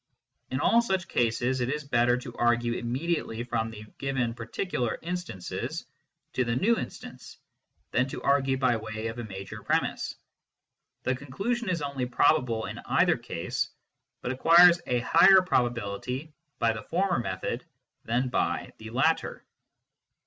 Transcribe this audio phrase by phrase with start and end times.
[0.49, 5.85] In all such cases, it is better to argue immediately from the given particular instances
[6.33, 7.37] to the new instance,
[7.91, 10.15] than to argue by way of a major premiss;
[11.03, 13.69] the conclusion is only probable in either case,
[14.21, 17.63] but acquires a higher probability by the former method
[18.03, 19.45] than by the latter.